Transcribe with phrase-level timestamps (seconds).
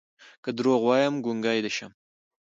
[0.43, 1.95] که دروغ وايم ګونګې دې شمه